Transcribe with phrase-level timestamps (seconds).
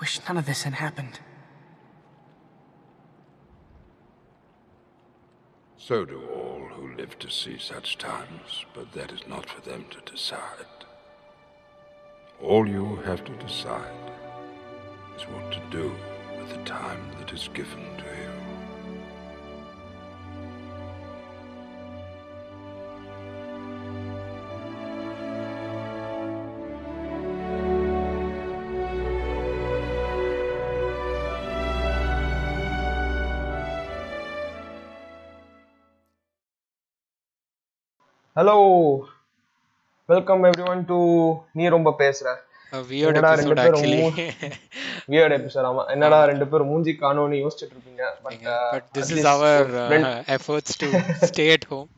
[0.00, 1.20] wish none of this had happened.
[5.76, 9.84] So do all who live to see such times, but that is not for them
[9.90, 10.66] to decide.
[12.40, 14.12] All you have to decide
[15.16, 15.92] is what to do
[16.38, 18.29] with the time that is given to you.
[38.36, 38.56] Hello
[40.08, 41.00] welcome every one to
[41.58, 42.28] நீ ரொம்ப பேசுற
[42.72, 44.02] A weird என்னடா ரெண்டு episode பேரும் actually.
[45.10, 48.44] Weird episode ஆமா என்னடா ரெண்டு பேரும் மூஞ்சி காணோம்னு யோசிச்சுட்டு இருப்பீங்க but
[48.74, 50.88] but this is our uh, efforts to
[51.24, 51.88] stay at home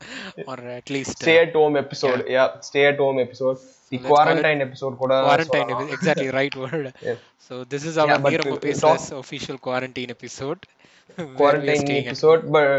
[0.51, 3.59] or at least uh, stay at home episode yeah stay at home episode
[3.91, 5.83] the let's call quarantine episode கூட quarantine சொல்லலாம்.
[5.83, 7.19] epi- exactly right word Yes.
[7.49, 11.37] so this is our Yeah, but Neeramma to Pesras official quarantine episode where we are
[11.41, 12.73] quarantine staying at episode but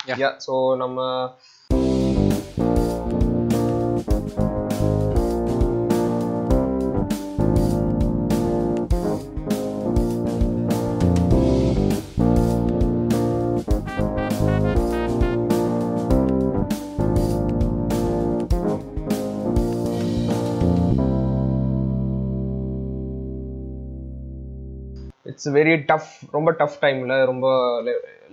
[0.00, 0.18] Yeah.
[0.24, 0.98] Yeah so நம்ம
[25.38, 27.46] it's very tough ரொம்ப tough டைம்ல ரொம்ப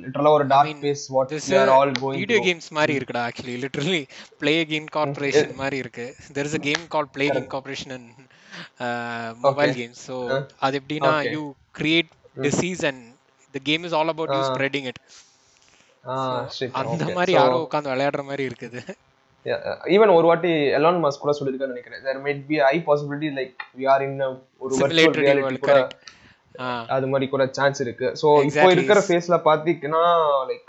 [0.03, 2.45] லிட்டரலா ஒரு dark phase what uh, all going video through.
[2.48, 4.02] games மாதிரி இருக்குடா actually literally
[4.44, 6.06] play game corporation மாதிரி இருக்கு
[6.38, 8.06] there is a game called play game corporation in
[8.86, 9.78] uh, mobile Okay.
[9.81, 10.16] games so
[10.67, 11.33] அது எப்படின்னா Okay.
[11.36, 11.44] you
[11.80, 12.09] create
[12.48, 13.02] disease and
[13.53, 15.00] the game is all about you spreading it
[16.03, 16.16] ah
[16.58, 17.06] shit அந்த.
[17.20, 18.81] மாதிரி யாரோ உட்கார்ந்து விளையாடுற மாதிரி இருக்குது
[19.95, 23.86] ஈவன் ஒரு வாட்டி எலான் மஸ்க் கூட சொல்லியிருக்கான்னு நினைக்கிறேன் there might be a possibility like we
[23.94, 24.20] are in
[24.64, 24.73] ஒரு
[25.22, 25.78] reality world, கூட
[26.88, 28.06] அது மாதிரி கூட சான்ஸ் இருக்கு.
[28.22, 28.72] சோ இப்போ.
[28.72, 30.03] இருக்கிற ஃபேஸ்ல பாத்தீங்கன்னா
[30.48, 30.64] like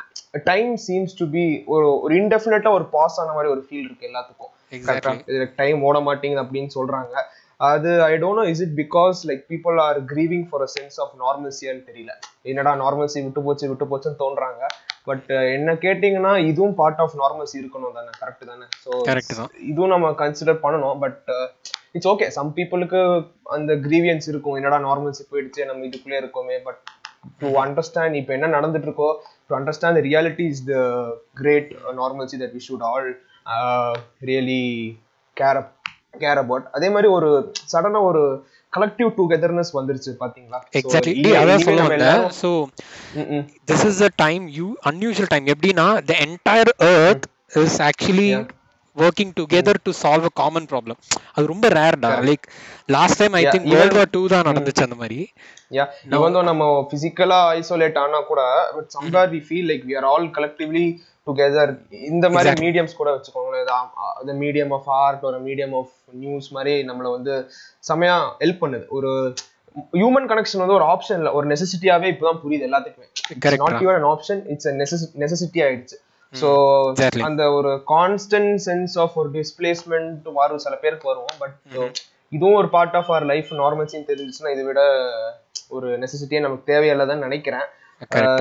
[0.45, 4.53] time seems to be ஒரு ஒரு இன்டெஃபினட்டா ஒரு பாஸ் ஆன மாதிரி ஒரு ஃபீல் இருக்கு எல்லாத்துக்கும்.
[4.73, 5.23] Exactly.
[5.27, 7.23] இதுல டைம் ஓட மாட்டேங்குது அப்படின்னு சொல்றாங்க.
[7.57, 11.13] அது I don't know is it because like people are grieving for a sense of
[11.21, 12.11] நார்மல்சியான்னு தெரியல.
[12.43, 14.67] என்னடா நார்மல்சி விட்டு போச்சு விட்டு போச்சுன்னு தோன்றாங்க.
[15.09, 18.13] பட் என்ன கேட்டிங்கன்னா இதுவும் பார்ட் ஆஃப் நார்மல்சி இருக்கணும் தானே.
[18.23, 18.67] கரெக்ட் தானே?
[18.85, 18.91] ஸோ.
[19.71, 20.99] இதுவும் நம்ம கன்சிடர் பண்ணணும்.
[21.05, 21.23] பட்
[21.97, 23.01] இட்ஸ் ஓகே சம் பீப்புளுக்கு
[23.57, 24.57] அந்த கிரீவியன்ஸ் இருக்கும்.
[24.61, 26.59] என்னடா நார்மல்சி போயிடுச்சு நம்ம இதுக்குள்ளே இருக்கோமே.
[26.69, 26.81] பட்
[27.43, 29.09] டு அண்டர்ஸ்டாண்ட் இப்போ என்ன நடந்துட்டு இருக்கோ
[29.49, 30.75] to understand reality is the
[31.41, 31.71] great
[32.03, 33.09] normalcy that we should all
[34.31, 34.63] really
[35.37, 35.61] care
[36.23, 37.31] care about அதே மாதிரி ஒரு
[37.73, 38.23] சடனா ஒரு
[38.73, 40.59] கலெக்டிவ் டுகெதர்னஸ் வந்துருச்சு பாத்தீங்களா?
[40.79, 42.25] எக்ஸாக்ட்லி அதான் சொல்ல வந்தேன்.
[43.69, 47.27] This is a time you unusual time எப்படின்னா the entire earth
[47.63, 48.29] is actually
[48.97, 50.99] working together to solve a common problem
[51.35, 52.45] அது ரொம்ப ரேர்டா like
[52.95, 55.19] last time I think world war two தான் நடந்துச்சு அந்த மாதிரி.
[55.73, 58.43] யா though நம்ம பிசிக்கலா ஐசோலேட் ஆனா கூட
[58.75, 60.87] but somewhere we feel like we are all collectively
[61.27, 64.39] together இந்த மாதிரி மீடியம்ஸ் கூட வச்சுக்கோங்களேன்.
[64.45, 67.35] மீடியம் ஆஃப் ஆர்ட் ஒரு மீடியம் ஆஃப் நியூஸ் மாதிரி நம்மள வந்து
[67.89, 68.87] செமையா ஹெல்ப் பண்ணுது.
[68.89, 69.11] ஒரு
[69.93, 71.33] ஹியூமன் கனெக்ஷன் வந்து ஒரு ஆப்ஷன் இல்ல.
[71.33, 73.09] ஒரு நெசசிட்டியாவே இப்பதான் புரியுது எல்லாத்துக்குமே.
[73.59, 74.69] Not an option it's
[75.25, 75.97] necessity ஆயிடுச்சு.
[76.33, 76.49] So
[76.91, 77.23] Exactly.
[77.23, 80.59] அந்த ஒரு கான்ஸ்டன்ட் சென்ஸ் ஆஃப் ஒரு டிஸ்பிளேஸ்மெண்ட் வரும்.
[80.59, 81.57] சில பேருக்கு வரும் பட்
[82.33, 84.81] இதுவும் ஒரு பார்ட் ஆஃப் அவர் லைஃப் நார்மல்ஸின்னு தெரிஞ்சுச்சுன்னா இதை விட
[85.69, 87.67] ஒரு நெசசிட்டியே நமக்கு தேவையில்லைன்னு நினைக்கிறேன்.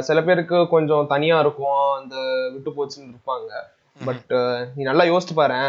[0.07, 2.16] சில பேருக்கு கொஞ்சம் தனியா இருக்கும் அந்த
[2.53, 3.51] விட்டு போச்சுன்னு இருப்பாங்க.
[4.07, 4.31] பட்
[4.75, 5.59] நீ நல்லா யோசிச்சு பாரு.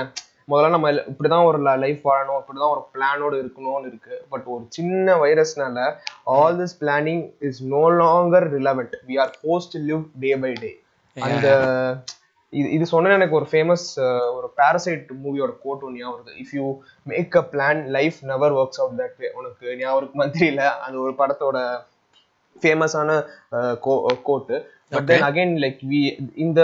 [0.51, 4.17] முதல்ல நம்ம இப்படிதான் ஒரு லைஃப் வாழணும் இப்படிதான் ஒரு பிளானோட இருக்கணும்னு இருக்கு.
[4.33, 5.87] பட் ஒரு சின்ன வைரஸ்னால
[6.35, 10.73] all this planning is no longer relevant we are post live day by day
[11.17, 11.49] அந்த
[12.53, 13.87] இது இது சொன்ன எனக்கு ஒரு ஃபேமஸ்
[14.37, 16.35] ஒரு பாரசைட் மூவியோட கோட் ஒன்று ஞாபகம் வருது.
[16.43, 16.67] If you
[17.13, 20.65] make a plan life never works out that way உனக்கு ஞாபகம் இருக்குமா தெரியல.
[20.85, 21.59] அந்த ஒரு படத்தோட
[22.56, 23.12] ஃபேமஸான
[24.28, 24.58] quote
[24.92, 26.02] but then again like we
[26.46, 26.62] இந்த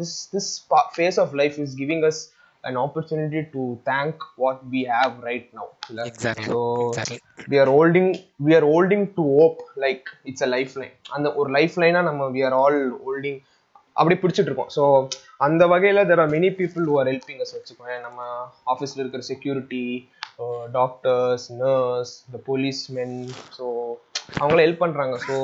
[0.00, 0.50] this this
[0.96, 2.22] phase of life is giving us
[2.64, 6.02] an opportunity to thank what we have right now இல்ல?
[6.10, 6.44] Exactly.
[6.50, 6.58] so
[6.90, 7.18] Exactly.
[7.50, 8.06] we are holding
[8.46, 12.42] we are holding to hope like it's a lifeline அந்த ஒரு life லைனா நம்ம we
[12.48, 13.36] are all holding
[13.96, 14.82] அப்படி பிடிச்சிட்டு இருக்கோம் so
[15.46, 18.20] அந்த வகையில there are many people who are helping us வச்சுக்கோங்க நம்ம
[18.74, 19.82] ஆஃபீஸ்ல இருக்கிற செக்யூரிட்டி
[20.77, 23.15] டாக்டர்ஸ் நர்ஸ் இந்த போலீஸ்மென்
[23.57, 23.65] ஸோ
[24.39, 25.15] அவங்கள ஹெல்ப் பண்றாங்க.
[25.27, 25.35] ஸோ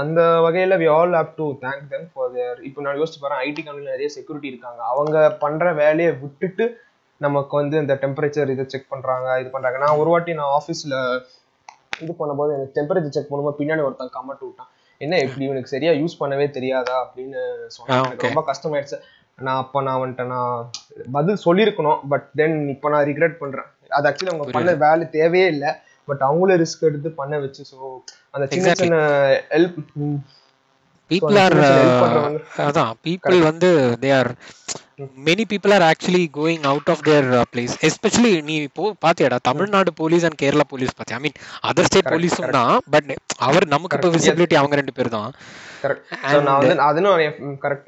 [0.00, 3.62] அந்த வகையில we all have to thank them for their இப்போ நான் யோசிச்சு பாறேன் ஐடி
[3.66, 4.80] கம்பெனில நிறைய செக்யூரிட்டி இருக்காங்க.
[4.92, 6.66] அவங்க பண்ற வேலையை விட்டுட்டு
[7.20, 9.78] நமக்கு வந்து இந்த டெம்பரேச்சர் இதை செக் பண்றாங்க இது பண்றாங்க.
[9.84, 10.94] நான் ஒரு வாட்டி நான் ஆஃபீஸ்ல
[12.04, 14.70] இது பண்ணும்போது எனக்கு டெம்பரேச்சர் செக் பண்ணும்போது பின்னாடி ஒருத்தன் கமெண்ட் விட்டான்.
[15.00, 17.40] என்ன இப்படி இவனுக்கு சரியா யூஸ் பண்ணவே தெரியாதா அப்படின்னு
[17.76, 18.06] சொன்னான்.
[18.06, 18.98] எனக்கு ரொம்ப கஷ்டமாயிடுச்சு.
[19.40, 20.54] நான் அப்ப நான் வந்துட்டு நான்
[21.12, 25.70] பதில் சொல்லியிருக்கணும் பட் தென் இப்போ நான் ரிக்ரெட் பண்றேன் அது ஆக்சுவலி அவங்க பண்ண வேலை தேவையே இல்லை
[26.08, 27.78] பட் அவங்களே ரிஸ்க் எடுத்து பண்ண வச்சு ஸோ
[28.30, 28.74] அந்த சின்ன.
[28.74, 28.96] சின்ன
[29.52, 29.78] ஹெல்ப்
[31.10, 31.54] பீப்புள் அந்த ஆர்.
[32.64, 33.68] அதான் பீப்புள் வந்து
[34.02, 34.28] they are
[35.26, 40.24] many people are actually going out of their place especially நீ இப்போ பாத்தியாடா Tamil Nadu police
[40.28, 41.16] and Kerala police பாத்தியா?
[41.16, 43.08] ஐ மீன் அதர் ஸ்டேட் போலீஸும் தான் பட்
[43.46, 44.10] அவர் நமக்கு இப்போ.
[44.16, 45.32] விசிபிலிட்டி அவங்க ரெண்டு பேர் தான்.
[45.84, 46.04] கரெக்ட்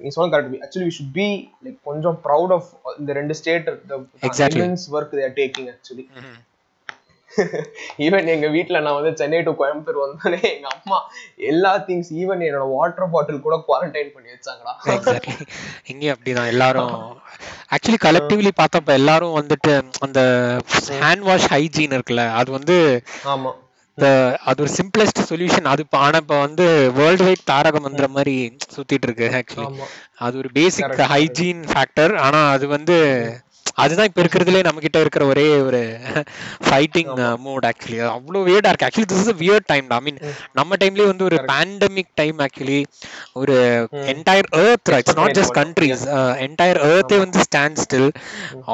[0.00, 1.26] நீ சொன்ன correct actually we should be
[1.64, 2.68] like கொஞ்சம் ப்ரவுட் ஆஃப்
[3.00, 3.68] இந்த ரெண்டு state
[4.22, 4.64] Exactly.
[4.94, 6.04] Work they're taking actually
[8.04, 10.98] even எங்க வீட்ல நான் வந்து சென்னை டு கோயம்புத்தூர் வந்தோடனே எங்க அம்மா
[11.50, 14.72] எல்லா திங்ஸ் ஈவன் என்னோட வாட்டர் பாட்டில் கூட குவாரண்டைன் பண்ணி வச்சாங்கடா.
[15.90, 16.50] இங்கேயும் அப்படிதான்.
[16.52, 16.92] எல்லாரும்
[17.74, 19.72] ஆக்சுவலி கலெக்டிவ்லி பார்த்தப்ப எல்லாரும் வந்துட்டு
[20.06, 20.20] அந்த
[21.02, 22.76] ஹேண்ட் வாஷ் ஹைஜீன் இருக்குல்ல அது வந்து
[23.32, 23.52] ஆமா.
[24.46, 28.36] அது ஒரு சிம்பிளஸ்ட் சொல்யூஷன் அது இப்ப ஆனா இப்ப வந்து வேர்ல்டு வைட் தாரக மந்திர மாதிரி
[28.74, 29.82] சுத்திட்டு இருக்கு ஆக்சுவலி
[30.20, 30.94] அது ஒரு பேசிக்.
[31.12, 32.96] ஹைஜீன் ஃபேக்டர் ஆனா அது வந்து
[33.82, 35.80] அதுதான் இப்ப இருக்கிறதுலே நம்ம கிட்ட இருக்கிற ஒரே ஒரு
[36.66, 37.12] ஃபைட்டிங்
[37.44, 38.86] மோட் ஆக்சுவலி அவ்வளோ வியர்டா இருக்கு.
[38.88, 40.18] Actually this is weird time I mean
[40.58, 42.80] நம்ம டைம்லயே வந்து ஒரு பேண்டமிக் டைம் ஆக்சுவலி
[43.40, 43.54] ஒரு
[44.12, 46.04] entire earth it's not just countries
[46.46, 48.08] entire எர்த்தே வந்து stand still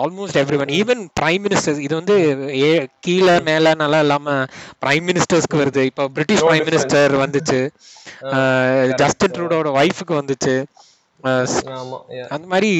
[0.02, 2.16] almost every one even prime ministers இது வந்து
[3.06, 4.36] கீழே மேல நல்லா இல்லாம
[4.84, 5.84] பிரைம் மினிஸ்டர்ஸ்க்கு வருது.
[5.90, 6.66] இப்போ பிரிட்டிஷ் பிரைம்.
[6.68, 7.60] மினிஸ்டர் வந்துச்சு.
[9.02, 10.54] ஜஸ்டின் ட்ரூடோட ஒய்ஃபுக்கு வந்துச்சு.
[12.34, 12.70] அந்த மாதிரி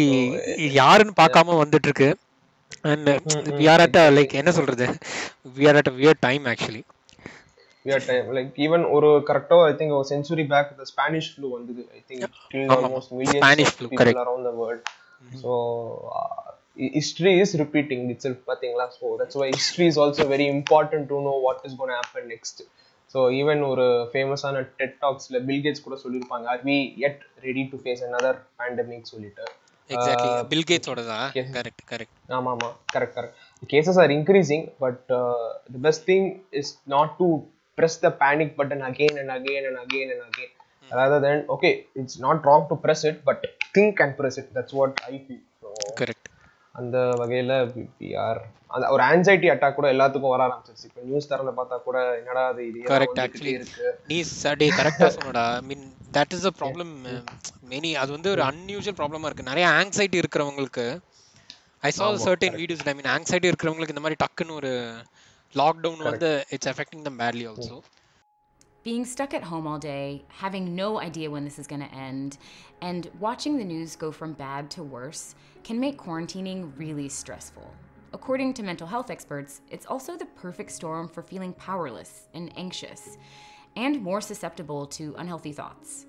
[0.81, 2.11] யாருன்னு பார்க்காம வந்துட்டு இருக்கு
[2.90, 3.08] and
[3.61, 4.87] we are at like என்ன சொல்றது
[5.58, 6.85] we are at weird time actually
[7.85, 11.82] weird time like even ஒரு கரெக்டா ஐ திங்க் ஒரு century back the Spanish flu வந்தது
[11.96, 12.25] I think
[13.35, 14.20] Spanish of flu, people correct.
[14.25, 14.82] around the world
[15.43, 15.52] so
[16.19, 16.49] uh,
[16.99, 21.37] history is repeating itself பாத்தீங்களா so that's why history is also very important to know
[21.46, 22.25] what is going to happen
[23.14, 27.16] so even ஒரு ஃபேமஸான dead டாக்ஸ்ல bill Gates கூட சொல்லியிருப்பாங்க are we yet
[27.46, 29.55] ready to face another pandemic சொல்லிட்டு தான்.
[31.56, 33.37] Correct correct ஆமா ஆமா correct correct
[33.70, 35.05] cases are increasing but
[35.75, 36.26] the best thing
[36.60, 37.28] is not to
[37.78, 40.49] press the panic button again and again and again and again
[40.90, 41.70] rather than okay
[42.00, 43.40] it's not wrong to press it but
[43.76, 45.69] think and press it that's what i feel so
[46.00, 46.18] correct
[46.79, 47.53] அந்த வகையில
[48.27, 48.39] are
[48.75, 50.87] அந்த ஒரு anxiety attack கூட எல்லாத்துக்கும் வர ஆரம்பிச்சிருச்சு.
[50.89, 53.87] இப்போ news திறந்து பார்த்தா கூட என்னடா அது இது கரெக்ட் ஆக்சுவலி இருக்கு.
[54.11, 55.45] நீ சடே கரெக்டா சொன்னடா.
[55.61, 55.85] I mean
[56.17, 56.93] that is a problem
[57.73, 59.51] many அது வந்து ஒரு அன்யூஷுவல் ப்ராப்ளமா இருக்கு.
[59.51, 60.87] நிறைய ஆங்ஸைட்டி இருக்கிறவங்களுக்கு
[61.89, 64.73] I saw certain videos I mean anxiety இருக்கிறவங்களுக்கு இந்த மாதிரி டக்குன்னு ஒரு
[65.55, 67.77] லாக்டவுன் வந்து it's affecting them badly also
[68.85, 72.39] Being stuck at home all day, having no idea when this is going to end,
[72.81, 75.35] and watching the news go from bad to worse
[75.65, 77.75] can make quarantining really stressful.
[78.13, 83.19] According to mental health experts, it's also the perfect storm for feeling powerless and anxious,
[83.75, 86.07] and more susceptible to unhealthy thoughts.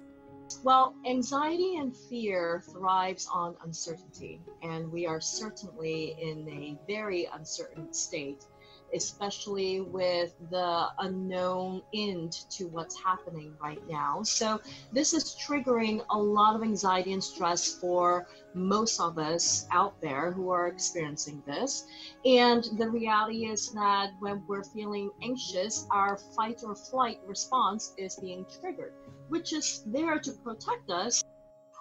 [0.64, 7.92] Well, anxiety and fear thrives on uncertainty, and we are certainly in a very uncertain
[7.94, 8.46] state,
[8.94, 14.24] especially with the unknown end to what's happening right now.
[14.24, 14.60] So,
[14.92, 20.32] this is triggering a lot of anxiety and stress for most of us out there
[20.32, 21.86] who are experiencing this.
[22.26, 28.16] And the reality is that when we're feeling anxious, our fight or flight response is
[28.16, 28.94] being triggered
[29.30, 31.24] which is there to protect us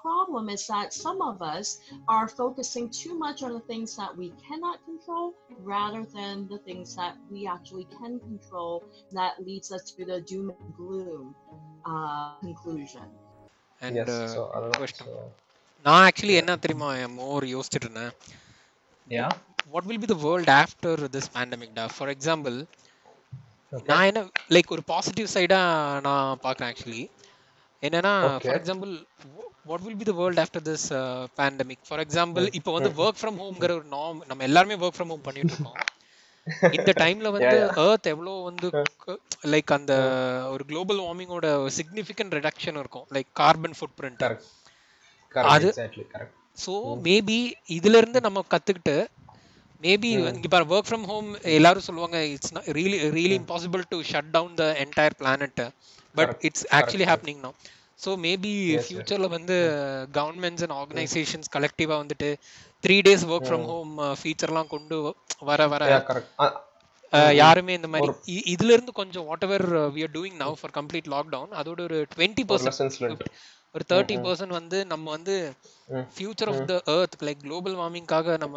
[0.07, 1.67] Problem is that some of us
[2.07, 5.25] are focusing too much on the things that we cannot control
[5.65, 8.73] rather than the things that we actually can control
[9.11, 11.23] that leads us to the doom and gloom
[11.86, 13.07] uh, conclusion.
[13.81, 15.07] And yes so அதான் question.
[15.07, 15.24] so
[15.86, 18.13] நான் actually என்ன தெரியுமா more யோசிச்சுட்டு இருந்தேன்
[19.07, 19.31] yeah
[19.74, 22.55] what will be the world after this pandemic டா for example
[23.72, 24.22] நான் என்ன
[24.55, 25.62] like ஒரு பாசிட்டிவ் சைடா
[26.07, 27.03] நான் பார்க்குறேன் ஆக்சுவலி
[27.83, 28.43] என்னன்னா Okay.
[28.43, 28.91] For example
[29.68, 30.87] what will be the world after this
[31.38, 35.26] pandemic for example இப்போ வந்து ஒர்க் ஃப்ரம் ஹோம்ங்கிற ஒரு நார்ம் நம்ம எல்லாருமே ஒர்க் ஃப்ரம் ஹோம்
[35.26, 35.78] பண்ணிட்டு இருக்கோம்.
[36.76, 38.66] இந்த டைம்ல வந்து எர்த் எவ்வளோ வந்து
[39.52, 39.94] லைக் அந்த
[40.52, 41.46] ஒரு குளோபல் வார்மிங்கோட
[41.78, 43.06] சிக்னிஃபிகண்ட் ரிடக்ஷன் இருக்கும்.
[43.14, 44.22] லைக் கார்பன் ஃபுட் பிரிண்ட்
[45.50, 45.75] அது-
[46.58, 46.72] ஸோ
[47.06, 47.38] மேபி
[47.76, 48.96] இதுல இருந்து நம்ம கத்துக்கிட்டு
[49.82, 54.56] மேபி இங்க பாரு ஒர்க் ஃப்ரம் ஹோம் எல்லாரும் சொல்லுவாங்க it's really really impossible to shut down
[54.56, 55.62] the entire planet
[56.14, 57.50] but it's actually happening no
[58.00, 58.52] so maybe.
[58.85, 59.57] ஃபியூச்சர்ல வந்து
[60.14, 62.28] கவர்மெண்ட்ஸ் அண்ட் ஆர்கனைசேஷன்ஸ் கலெக்டிவா வந்துட்டு
[62.85, 64.97] three days work from home ஃபீச்சர்லாம் கொண்டு
[65.49, 65.83] வர வர.
[66.09, 66.28] Correct.
[66.38, 66.50] Uh,
[67.12, 68.12] அஹ், யாருமே இந்த மாதிரி
[68.52, 69.64] இதுல இருந்து கொஞ்சம் whatever
[69.95, 73.23] we are doing now for complete lockdown அதோட ஒரு டுவெண்ட்டி பர்சன்ட்.
[73.75, 75.35] ஒரு தேர்ட்டி பர்சன்ட் வந்து நம்ம வந்து.
[76.14, 78.57] Future of the earth like global வார்மிங்காக நம்ம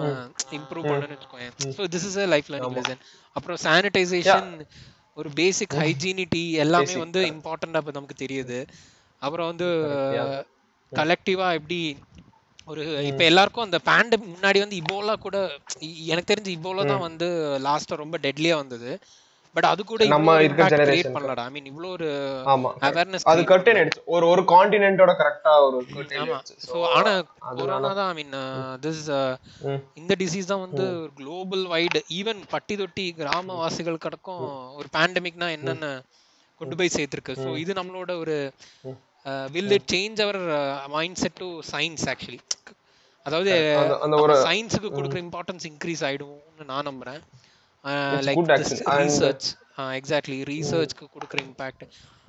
[0.58, 3.02] இம்ப்ரூவ் பண்ணணும்னு வச்சுக்கோங்க so this is a life learning lesson
[3.36, 4.50] அப்புறம் சானிடைசேஷன்
[5.18, 8.60] ஒரு பேசிக் ஹைஜீனிட்டி எல்லாமே Basic, வந்து இம்பார்ட்டண்டா இப்போ நமக்கு தெரியுது.
[9.22, 9.70] அப்புறம் வந்து.
[10.92, 11.80] கலெக்டிவா எப்படி
[12.72, 15.38] ஒரு இப்ப எல்லாருக்கும் அந்த பேண்டமிக் முன்னாடி வந்து இபோலா கூட
[16.12, 17.28] எனக்கு தெரிஞ்சு இபோலா தான் வந்து
[17.68, 18.92] லாஸ்டா ரொம்ப டெட்லியா வந்தது.
[19.56, 21.44] பட் அது கூட நம்ம இருக்க கிரியேட் generation பண்ணலடா.
[21.48, 22.10] ஐ மீன் இவ்வளோ ஒரு
[22.90, 25.80] அவேர்னஸ் அது கர்டன் ஆயிடுச்சு ஒரு ஒரு காண்டினென்ட்டோட கரெக்டா ஒரு
[26.22, 26.38] ஆமா.
[26.68, 27.12] சோ ஆனா
[27.60, 28.38] கொரோனா தான் ஐ மீன்
[28.86, 29.02] திஸ்.
[30.02, 30.86] இந்த டிசீஸ் தான் வந்து
[31.20, 34.46] குளோபல் வைடு ஈவன் பட்டி தொட்டி கிராமவாசிகள் கடக்கும்
[34.80, 35.90] ஒரு பேண்டமிக்னா என்னென்ன
[36.62, 37.36] கொண்டு போய் சேர்த்திருக்கு.
[37.44, 38.38] ஸோ இது நம்மளோட ஒரு
[39.56, 40.40] will it change our
[41.24, 42.42] mindset to science actually
[43.26, 43.52] அதாவது
[44.24, 47.22] ஒரு சயின்ஸுக்கு கொடுக்குற இம்பார்ட்டன்ஸ் இன்க்ரீஸ் ஆயிடும்னு நான் நம்புறேன்.
[48.28, 48.42] லைக்
[49.04, 49.48] ரிசர்ச்
[50.00, 51.86] எக்ஸாக்ட்லி ரிசர்ச்க்கு கொடுக்குற இம்பாக்ட்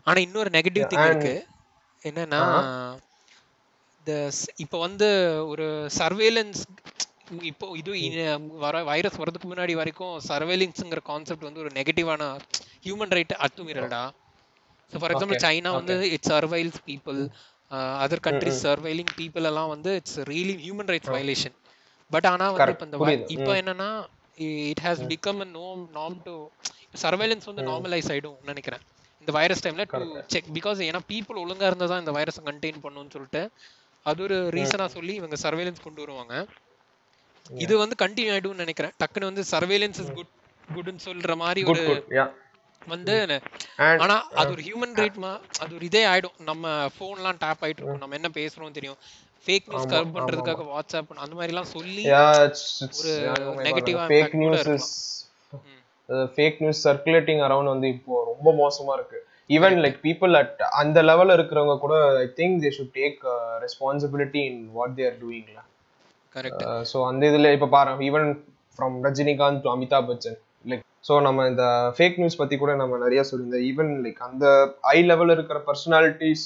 [0.06, 1.34] ஆனா இன்னொரு நெகட்டிவ் திங் இருக்கு.
[2.08, 2.40] என்னன்னா
[3.98, 4.12] இந்த
[4.64, 5.08] இப்போ வந்து
[5.52, 5.66] ஒரு
[5.98, 6.62] சர்வேலன்ஸ்
[7.50, 7.92] இப்போ இது
[8.64, 12.22] வர வைரஸ் வரதுக்கு முன்னாடி வரைக்கும் சர்வேலன்ஸ்ங்கிற கான்செப்ட் வந்து ஒரு நெகட்டிவான
[12.86, 14.02] ஹியூமன் ரைட் அத்துமீறல்டா.
[14.92, 17.20] ஸோ ஃபார் எக்ஸாம்பிள் சைனா வந்து it's surveils people
[18.04, 21.56] other countries surveilling people எல்லாம் வந்து it's really human rights violation
[22.10, 22.98] but ஆனா வந்து இப்போ இந்த.
[23.36, 23.90] இப்போ என்னன்னா
[24.72, 26.34] இட் ஹாஸ் பிகம் அ நோம் நார்ம் டு
[27.04, 28.82] சர்வைலன்ஸ் வந்து நார்மலைஸ் ஆயிடும் நினைக்கிறேன்.
[29.22, 29.98] இந்த வைரஸ் டைம்ல டு
[30.34, 33.42] செக் பிகாஸ் ஏன்னா பீப்புள் ஒழுங்கா இருந்தா தான் இந்த வைரஸை கண்டெயின் பண்ணுன்னு சொல்லிட்டு
[34.06, 36.34] அது ஒரு ரீசனா சொல்லி இவங்க சர்வேலன்ஸ் கொண்டு வருவாங்க.
[37.64, 38.94] இது வந்து கண்டினியூ ஆயிடும்னு நினைக்கிறேன்.
[39.02, 40.32] டக்குன்னு வந்து சர்வேலன்ஸ் இஸ் குட்
[40.68, 41.84] குட்னு சொல்ற மாதிரி ஒரு
[42.94, 43.14] வந்து
[44.04, 45.18] ஆனா அது ஒரு ஹியூமன் ரைட்
[45.62, 46.36] அது ஒரு இதே ஆயிடும்.
[46.50, 46.64] நம்ம
[46.98, 48.02] போன்லாம் டேப் ஆயிட்டு இருக்கும்.
[48.04, 48.98] நம்ம என்ன பேசுறோம் தெரியும்.
[49.46, 52.04] ஃபேக் நியூஸ் கவர் பண்றதுக்காக வாட்ஸ்அப் அந்த மாதிரி எல்லாம் சொல்லி
[52.98, 53.12] ஒரு
[54.40, 54.76] news இருக்கலாம்.
[54.76, 54.88] is
[56.36, 59.18] fake news circulating around வந்து இப்போ ரொம்ப மோசமா இருக்கு.
[59.50, 63.18] ஈவன் லைக் பீப்புள் அட் அந்த லெவல்ல இருக்கிறவங்க கூட I think they should take
[63.64, 65.60] responsibility in what their டூயிங்ல
[66.34, 68.28] correct so அந்த இதுல இப்ப பாரு even
[68.78, 70.38] from Rajinikanth to Amitabh Bachchan
[70.70, 71.64] like so நம்ம இந்த
[71.96, 73.64] ஃபேக் நியூஸ் பற்றி கூட நம்ம நிறைய சொல்லியிருந்தோம்.
[73.70, 74.46] ஈவன் லைக் அந்த
[74.94, 76.44] ஐ லெவல் இருக்கிற பர்சனாலிட்டிஸ்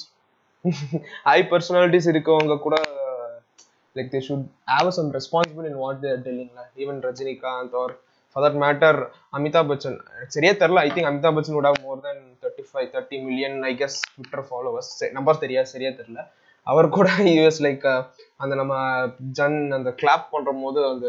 [1.31, 2.77] ஹை பர்சனாலிட்டிஸ் இருக்கவங்க கூட
[3.97, 7.95] like they should have some responsible in what their டெல்லிங்ல even Rajinikanth or
[8.37, 8.99] for that matter
[9.37, 9.99] Amitabh Bachchan.
[10.35, 13.73] சரியா தெரில I think Amitabh Bachchan would have more than thirty five thirty million I
[13.83, 15.71] guess Twitter followers number தெரியாது.
[15.75, 16.21] சரியா தெரில
[16.67, 17.85] அவர் கூட US like
[18.43, 18.75] அந்த நம்ம
[19.39, 21.09] ஜன் அந்த clap பண்ற போது அந்த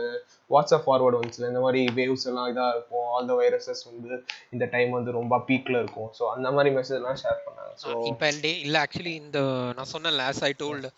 [0.49, 3.07] வாட்ஸ்அப் ஃபார்வர்டு வந்துச்சுல இந்த மாதிரி வேவ்ஸ் எல்லாம் இதா இருக்கும்.
[3.13, 4.11] ஆல் த வைரஸஸ் வந்து
[4.53, 6.09] இந்த டைம் வந்து ரொம்ப பீக்ல இருக்கும்.
[6.17, 7.73] ஸோ அந்த மாதிரி மெசேஜ் எல்லாம் ஷேர் பண்ணாங்க.
[7.83, 9.39] ஸோ இப்ப டே இல்ல ஆக்சுவலி இந்த
[9.77, 10.91] நான் சொன்ன லாஸ் ஐ டோல்டு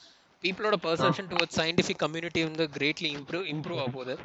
[0.44, 4.16] பீப்புளோட பர்செப்ஷன் டுவர்ட் சயின்டிஃபிக் கம்யூனிட்டி வந்து கிரேட்லி இம்ப்ரூவ் இம்ப்ரூவ் ஆக போகுது.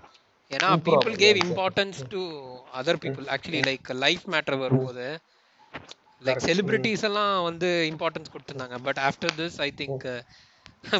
[0.51, 2.21] ஏன்னா people gave importance to
[2.81, 5.07] other people actually like life matter வரும்போது
[6.29, 8.77] லைக் செலிபிரிட்டிஸ் எல்லாம் வந்து இம்பார்ட்டன்ஸ் கொடுத்துருந்தாங்க.
[8.89, 10.05] But after this I think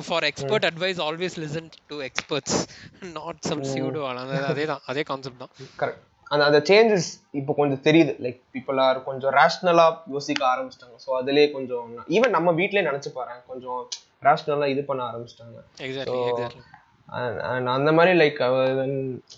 [0.09, 2.59] for expert advice always listen to experts
[3.19, 4.03] not some pseudo
[4.53, 5.55] அதே தான் அதே கான்செப்ட் தான்.
[5.81, 6.03] கரெக்ட்
[6.35, 8.13] அந்த அந்த சேஞ்சஸ் இப்போ கொஞ்சம் தெரியுது.
[8.25, 10.97] லைக் பீப்புள் ஆர் கொஞ்சம் ரேஷ்னலா யோசிக்க ஆரம்பிச்சிட்டாங்க.
[11.05, 13.81] ஸோ அதுலயே கொஞ்சம் ஈவன் நம்ம வீட்லயே நினைச்சு பாரு கொஞ்சம்
[14.29, 15.59] ரேஷ்னலா இது பண்ண ஆரம்பிச்சிட்டாங்க.
[17.77, 18.39] அந்த மாதிரி லைக்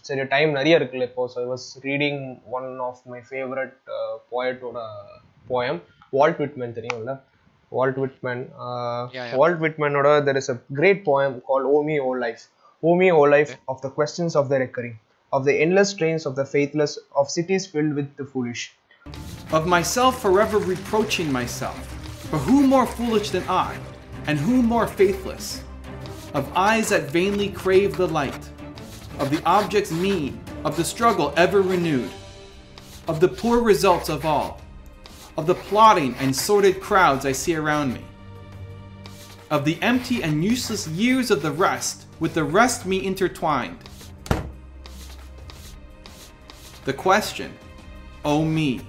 [0.08, 1.24] சரி டைம் நிறைய இருக்குல்ல இப்போ.
[1.32, 2.20] So I was reading
[2.58, 3.76] one of my favourite
[4.34, 4.78] போயட்டோட
[5.51, 5.79] poem
[6.17, 7.13] Walt Whitman தெரியும்ல
[7.77, 8.43] Walt Whitman
[9.17, 9.29] yeah.
[9.39, 12.43] Walt விட்மேனோட there is a great poem call O me O life
[12.83, 14.97] O me O life of the questions of the recurring
[15.33, 18.63] of the endless trains of the faithless of cities filled with the foolish
[19.51, 21.79] of myself forever reproaching myself.
[22.29, 23.77] For who more foolish than I,
[24.27, 25.63] and who more faithless?
[26.33, 28.49] Of eyes that vainly crave the light,
[29.19, 32.09] of the objects mean, of the struggle ever renewed,
[33.07, 34.61] of the poor results of all,
[35.36, 38.04] of the plotting and sordid crowds I see around me,
[39.50, 43.78] of the empty and useless years of the rest, with the rest me intertwined.
[46.84, 47.52] The question,
[48.24, 48.80] O me,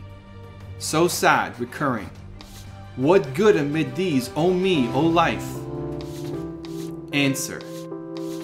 [0.80, 2.10] so sad, recurring.
[2.96, 5.48] What good amid these, O me, O life?
[7.14, 7.60] Answer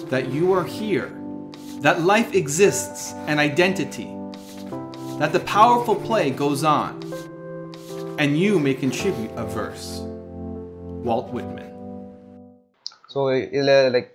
[0.08, 1.12] that you are here,
[1.80, 4.14] that life exists, an identity,
[5.18, 7.00] that the powerful play goes on,
[8.18, 9.86] and you may contribute a verse.
[11.08, 11.70] Walt Whitman.
[13.12, 13.20] So
[13.56, 14.12] இதில் like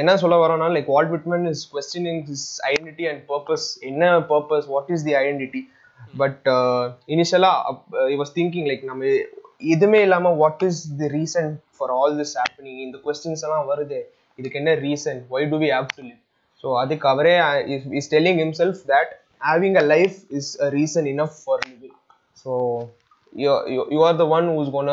[0.00, 4.88] என்ன சொல்ல வரோம்னா like Walt Whitman is questioning his identity and purpose என்ன purpose what
[4.94, 5.60] is the identity
[6.20, 6.46] but
[7.14, 7.74] இனிஷியலாக
[8.12, 9.10] I was thinking like நம்ம
[9.74, 14.00] எதுவுமே இல்லாமல் what is the reason for all this happening இந்த questions எல்லாம் வருது.
[14.38, 16.20] இதுக்கு என்ன reason why do we have to live
[16.64, 17.34] so அதுக்கு அவரே
[18.00, 19.12] is telling himself that
[19.50, 21.96] having a life is a reason enough for living
[22.44, 22.52] so
[23.94, 24.92] you are the one who's gonna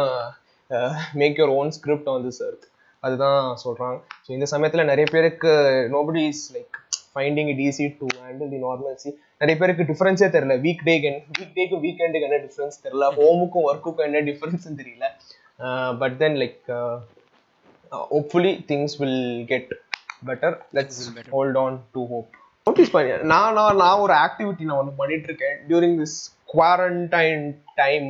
[1.22, 2.66] make your own script on this earth.
[3.04, 3.98] அதுதான் சொல்றாங்க.
[4.26, 5.52] So இந்த சமயத்துல நிறைய பேருக்கு
[5.96, 6.78] nobody is like
[7.14, 9.10] finding it easy to handle the normalcy
[9.42, 10.56] நிறைய பேருக்கு டிஃபரன்ஸே தெரியல.
[10.66, 13.08] Week டேக்கு week டேக்கும் வீக்கெண்டுக்கு என்ன டிஃபரன்ஸ் தெரியல.
[13.20, 15.08] ஹோமுக்கும் ஒர்க்குக்கும் என்ன டிஃபரன்ஸ் தெரியல.
[16.02, 16.62] But then like
[18.14, 19.72] hopefully things will get
[20.30, 21.02] better let's
[21.36, 22.30] hold on to hope
[22.68, 25.56] notice பண்ணி நான் நான் நான் ஒரு ஆக்டிவிட்டி நான் ஒன்று பண்ணிட்டு இருக்கேன்.
[25.70, 26.18] டியூரிங் திஸ்
[26.56, 27.46] குவாரண்டைன்
[27.82, 28.08] டைம்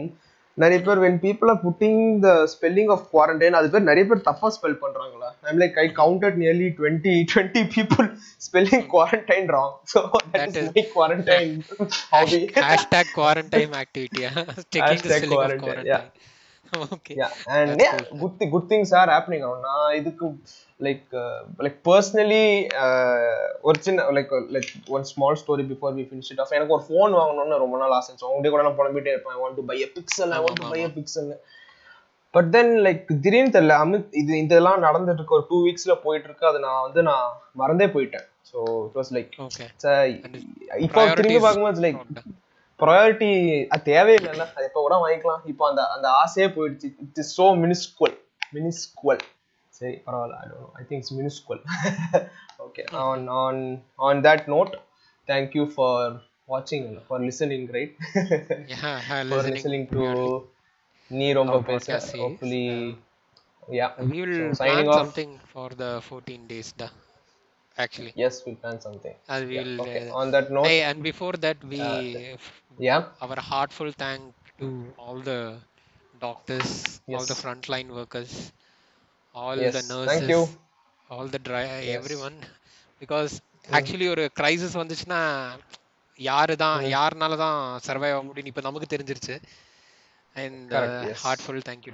[0.58, 4.50] நிறைய பேர் when people are putting the spelling of quarantine அது பேர் நிறைய பேர் தப்பா
[4.58, 8.08] ஸ்பெல் பண்றாங்களா i'm like i counted nearly 20 20 people
[8.46, 10.00] spelling quarantine wrong so
[10.34, 11.52] that, That is, is- my quarantine
[12.14, 14.24] hobby hashtag quarantine activity
[14.74, 16.86] checking the Hashtag spelling of quarantine, quarantine yeah.
[16.96, 18.20] okay yeah and That's yeah cool.
[18.22, 20.28] good thi- good things are happening நான் இதுக்கு
[20.80, 23.36] like uh, like personally uh,
[23.68, 24.14] ஒரு சின்ன uh,
[24.56, 26.52] like one small story before we finish it off.
[26.58, 28.16] எனக்கு ஒரு phone வாங்கணும்னு ரொம்ப நாள் ஆசை.
[28.30, 29.36] அவங்க கூட நான் புலம்பிட்டே இருப்பேன்.
[29.38, 31.30] I want to buy a pixel I want to buy a pixel.
[32.36, 35.36] But then like திடீர்னு தெரியல அமித் இது இதெல்லாம் நடந்துட்டு இருக்கு.
[35.38, 37.28] ஒரு டூ வீக்ஸ்ல போயிட்டு இருக்கு அது நான் வந்து நான்
[37.62, 38.26] மறந்தே போயிட்டேன்.
[38.50, 39.68] So it was like okay.
[40.86, 42.02] இப்போ திரும்பி பார்க்கும்போது லைக்.
[42.80, 43.30] ப்ரையாரிட்டி
[43.74, 44.48] அது தேவையில்லைல்ல.
[44.56, 45.42] அது எப்போ கூட வாங்கிக்கலாம்.
[45.54, 46.90] இப்போ அந்த அந்த ஆசையே போயிடுச்சு.
[47.06, 48.18] It is so minuscule
[48.58, 49.24] minuscule
[49.75, 51.63] சரி பரவாயில்ல I don't I think it's minuscule
[52.67, 53.61] okay on on
[54.09, 54.73] on that note
[55.29, 56.09] thank you for
[56.49, 57.95] வாட்சிங் for listening right
[58.73, 60.05] yeah uh, for listening listening to
[61.11, 62.23] நீ ரொம்ப Our பேச podcast series.
[62.25, 62.65] Hopefully
[63.79, 64.99] yeah we will So, plan signing off.
[65.01, 66.89] something for the 14 days da
[67.77, 71.01] actually as will plan something as we will okay uh, on that note hey and
[71.11, 71.81] before that we
[72.89, 74.25] yeah our heartful thank
[74.63, 74.69] to
[75.05, 75.41] all the
[76.23, 76.71] doctors
[77.09, 77.43] all the Yes.
[77.45, 78.33] frontline workers
[79.36, 80.42] All Yes, the thank nurses you.
[81.10, 81.96] all the dry Yes.
[82.00, 82.38] everyone
[83.02, 85.22] because actually ஒரு crisis வந்துச்சுன்னா
[86.20, 89.38] யாரு தான் யாருனால தான் சர்வை ஆக முடியும் இப்போ நமக்கு தெரிஞ்சிருச்சு
[90.36, 91.22] and uh, Correct, yes.
[91.24, 91.94] heartful thank you